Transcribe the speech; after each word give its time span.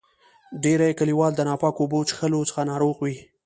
ډیری 0.63 0.91
کلیوال 0.99 1.31
د 1.35 1.41
ناپاکو 1.49 1.81
اوبو 1.83 1.99
چیښلو 2.09 2.47
څخه 2.49 2.61
ناروغ 2.71 2.95
وي. 3.03 3.15